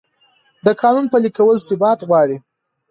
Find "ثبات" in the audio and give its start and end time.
1.67-1.99